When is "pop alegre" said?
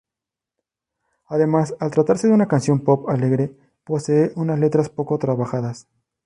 2.79-3.55